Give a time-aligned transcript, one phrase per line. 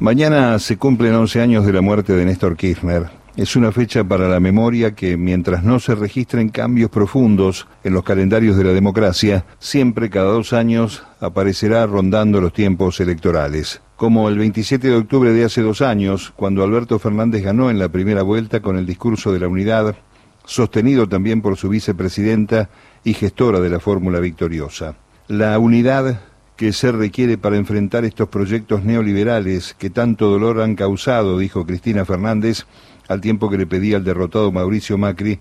[0.00, 3.10] Mañana se cumplen 11 años de la muerte de Néstor Kirchner.
[3.36, 8.02] Es una fecha para la memoria que, mientras no se registren cambios profundos en los
[8.02, 13.82] calendarios de la democracia, siempre cada dos años aparecerá rondando los tiempos electorales.
[13.94, 17.88] Como el 27 de octubre de hace dos años, cuando Alberto Fernández ganó en la
[17.88, 19.94] primera vuelta con el discurso de la unidad,
[20.44, 22.68] sostenido también por su vicepresidenta
[23.04, 24.96] y gestora de la fórmula victoriosa.
[25.28, 26.20] La unidad
[26.56, 32.04] que se requiere para enfrentar estos proyectos neoliberales que tanto dolor han causado, dijo Cristina
[32.04, 32.66] Fernández,
[33.08, 35.38] al tiempo que le pedía al derrotado Mauricio Macri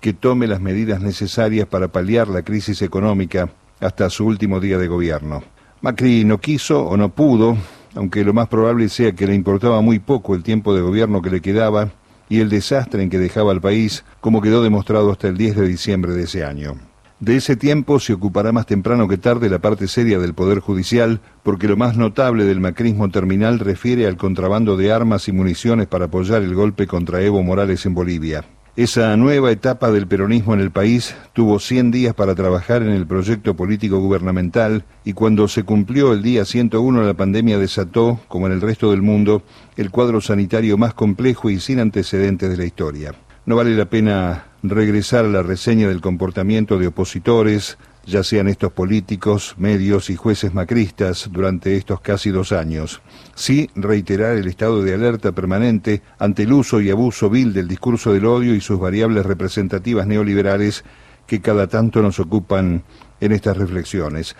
[0.00, 4.88] que tome las medidas necesarias para paliar la crisis económica hasta su último día de
[4.88, 5.42] gobierno.
[5.80, 7.56] Macri no quiso o no pudo,
[7.94, 11.30] aunque lo más probable sea que le importaba muy poco el tiempo de gobierno que
[11.30, 11.90] le quedaba
[12.28, 15.68] y el desastre en que dejaba al país, como quedó demostrado hasta el 10 de
[15.68, 16.91] diciembre de ese año.
[17.22, 21.20] De ese tiempo se ocupará más temprano que tarde la parte seria del Poder Judicial,
[21.44, 26.06] porque lo más notable del macrismo terminal refiere al contrabando de armas y municiones para
[26.06, 28.44] apoyar el golpe contra Evo Morales en Bolivia.
[28.74, 33.06] Esa nueva etapa del peronismo en el país tuvo 100 días para trabajar en el
[33.06, 38.54] proyecto político gubernamental y cuando se cumplió el día 101 la pandemia desató, como en
[38.54, 39.44] el resto del mundo,
[39.76, 43.14] el cuadro sanitario más complejo y sin antecedentes de la historia.
[43.46, 48.72] No vale la pena regresar a la reseña del comportamiento de opositores, ya sean estos
[48.72, 53.00] políticos, medios y jueces macristas durante estos casi dos años.
[53.34, 58.12] Sí, reiterar el estado de alerta permanente ante el uso y abuso vil del discurso
[58.12, 60.84] del odio y sus variables representativas neoliberales
[61.26, 62.82] que cada tanto nos ocupan
[63.20, 64.36] en estas reflexiones.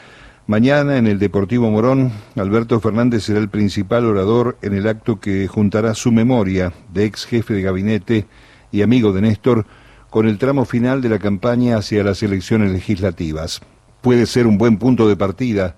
[0.49, 5.47] Mañana en el Deportivo Morón, Alberto Fernández será el principal orador en el acto que
[5.47, 8.27] juntará su memoria de ex jefe de gabinete
[8.73, 9.67] y amigo de Néstor
[10.13, 13.63] con el tramo final de la campaña hacia las elecciones legislativas.
[14.03, 15.75] Puede ser un buen punto de partida,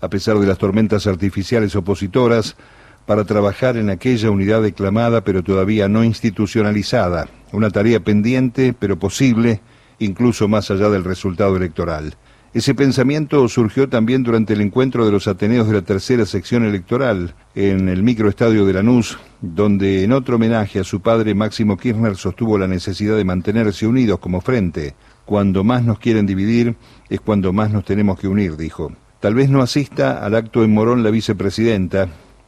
[0.00, 2.56] a pesar de las tormentas artificiales opositoras,
[3.04, 9.60] para trabajar en aquella unidad declamada pero todavía no institucionalizada, una tarea pendiente pero posible,
[9.98, 12.14] incluso más allá del resultado electoral.
[12.54, 17.34] Ese pensamiento surgió también durante el encuentro de los Ateneos de la tercera sección electoral
[17.56, 22.56] en el microestadio de Lanús, donde en otro homenaje a su padre Máximo Kirchner sostuvo
[22.56, 24.94] la necesidad de mantenerse unidos como frente.
[25.24, 26.76] Cuando más nos quieren dividir
[27.08, 28.92] es cuando más nos tenemos que unir, dijo.
[29.18, 32.06] Tal vez no asista al acto en Morón la vicepresidenta.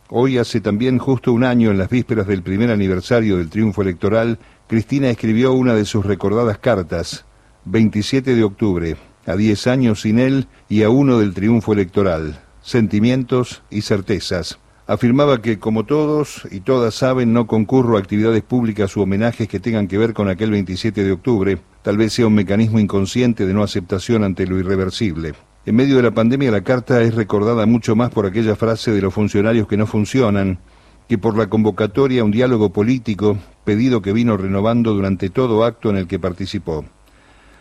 [0.09, 4.39] Hoy hace también justo un año, en las vísperas del primer aniversario del triunfo electoral,
[4.69, 7.25] Cristina escribió una de sus recordadas cartas,
[7.65, 13.63] 27 de octubre, a diez años sin él y a uno del triunfo electoral, sentimientos
[13.71, 14.59] y certezas.
[14.89, 19.59] Afirmaba que, como todos y todas saben, no concurro a actividades públicas u homenajes que
[19.59, 23.53] tengan que ver con aquel 27 de octubre, tal vez sea un mecanismo inconsciente de
[23.53, 25.35] no aceptación ante lo irreversible.
[25.67, 29.03] En medio de la pandemia la carta es recordada mucho más por aquella frase de
[29.03, 30.61] los funcionarios que no funcionan,
[31.09, 35.91] que por la convocatoria a un diálogo político, pedido que vino renovando durante todo acto
[35.91, 36.85] en el que participó.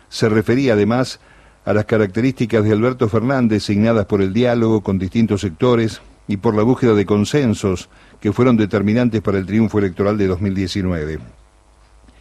[0.08, 1.18] Se refería además
[1.66, 6.54] a las características de Alberto Fernández signadas por el diálogo con distintos sectores y por
[6.54, 7.88] la búsqueda de consensos
[8.20, 11.18] que fueron determinantes para el triunfo electoral de 2019.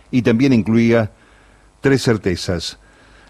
[0.09, 1.11] Y también incluía
[1.79, 2.79] tres certezas,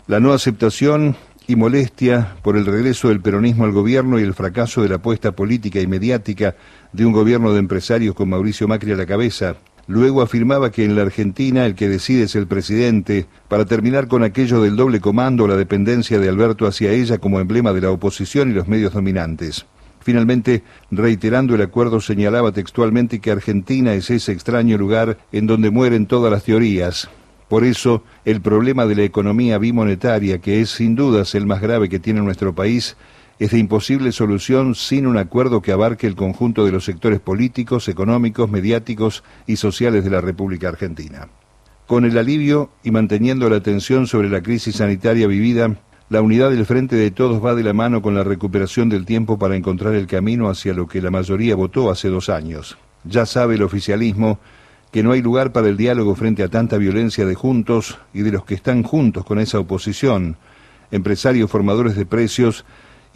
[0.07, 1.17] la no aceptación
[1.47, 5.33] y molestia por el regreso del peronismo al gobierno y el fracaso de la apuesta
[5.33, 6.55] política y mediática
[6.93, 10.95] de un gobierno de empresarios con Mauricio Macri a la cabeza, Luego afirmaba que en
[10.95, 15.47] la Argentina el que decide es el presidente, para terminar con aquello del doble comando
[15.47, 19.67] la dependencia de Alberto hacia ella como emblema de la oposición y los medios dominantes.
[20.01, 26.07] Finalmente, reiterando el acuerdo, señalaba textualmente que Argentina es ese extraño lugar en donde mueren
[26.07, 27.09] todas las teorías.
[27.47, 31.89] Por eso, el problema de la economía bimonetaria, que es sin dudas el más grave
[31.89, 32.97] que tiene nuestro país,
[33.37, 37.89] es de imposible solución sin un acuerdo que abarque el conjunto de los sectores políticos,
[37.89, 41.27] económicos, mediáticos y sociales de la República Argentina.
[41.85, 45.75] Con el alivio y manteniendo la atención sobre la crisis sanitaria vivida,
[46.09, 49.37] la unidad del Frente de Todos va de la mano con la recuperación del tiempo
[49.37, 52.77] para encontrar el camino hacia lo que la mayoría votó hace dos años.
[53.03, 54.39] Ya sabe el oficialismo
[54.91, 58.31] que no hay lugar para el diálogo frente a tanta violencia de juntos y de
[58.31, 60.37] los que están juntos con esa oposición,
[60.89, 62.65] empresarios formadores de precios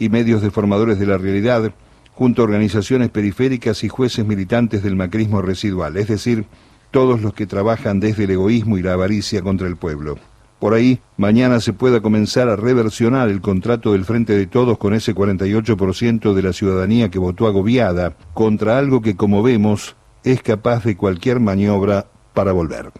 [0.00, 1.72] y medios deformadores de la realidad,
[2.12, 6.46] junto a organizaciones periféricas y jueces militantes del macrismo residual, es decir,
[6.90, 10.18] todos los que trabajan desde el egoísmo y la avaricia contra el pueblo.
[10.58, 14.94] Por ahí, mañana se pueda comenzar a reversionar el contrato del Frente de Todos con
[14.94, 20.84] ese 48% de la ciudadanía que votó agobiada contra algo que, como vemos, es capaz
[20.84, 22.90] de cualquier maniobra para volver.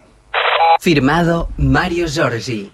[0.79, 2.71] Firmado Mario Giorgi.